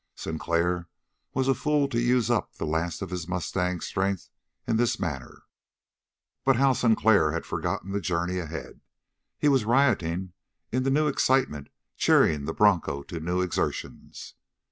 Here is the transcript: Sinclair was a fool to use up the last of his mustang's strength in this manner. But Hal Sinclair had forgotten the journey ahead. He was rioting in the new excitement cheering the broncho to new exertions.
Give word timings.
Sinclair 0.15 0.87
was 1.35 1.47
a 1.47 1.53
fool 1.53 1.87
to 1.89 2.01
use 2.01 2.31
up 2.31 2.55
the 2.55 2.65
last 2.65 3.03
of 3.03 3.11
his 3.11 3.27
mustang's 3.27 3.85
strength 3.85 4.29
in 4.65 4.77
this 4.77 4.99
manner. 4.99 5.43
But 6.43 6.55
Hal 6.55 6.73
Sinclair 6.73 7.33
had 7.33 7.45
forgotten 7.45 7.91
the 7.91 8.01
journey 8.01 8.39
ahead. 8.39 8.81
He 9.37 9.47
was 9.47 9.63
rioting 9.63 10.33
in 10.71 10.81
the 10.81 10.89
new 10.89 11.05
excitement 11.05 11.69
cheering 11.97 12.45
the 12.45 12.53
broncho 12.55 13.03
to 13.03 13.19
new 13.19 13.41
exertions. 13.41 14.33